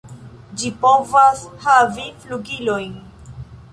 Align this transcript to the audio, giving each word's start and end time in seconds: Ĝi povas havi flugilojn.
Ĝi 0.61 0.71
povas 0.85 1.43
havi 1.67 2.07
flugilojn. 2.25 2.93